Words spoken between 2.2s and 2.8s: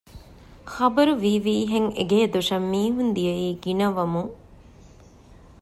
ދޮށަށް